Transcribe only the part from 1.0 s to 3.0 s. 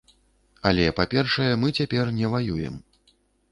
па-першае, мы цяпер не ваюем.